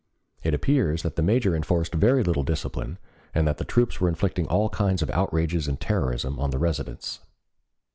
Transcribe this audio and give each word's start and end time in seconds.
It 0.41 0.55
appears 0.55 1.03
that 1.03 1.15
the 1.15 1.21
major 1.21 1.55
enforced 1.55 1.93
very 1.93 2.23
little 2.23 2.41
discipline 2.41 2.97
and 3.35 3.47
that 3.47 3.59
the 3.59 3.63
troops 3.63 4.01
were 4.01 4.09
inflicting 4.09 4.47
all 4.47 4.67
kinds 4.69 5.03
of 5.03 5.11
outrages 5.11 5.67
and 5.67 5.79
terrorism 5.79 6.39
on 6.39 6.49
the 6.49 6.57
residents. 6.57 7.19